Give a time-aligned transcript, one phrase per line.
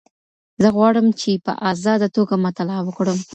[0.61, 3.19] زه غواړم چي په ازاده توګه مطالعه وکړم.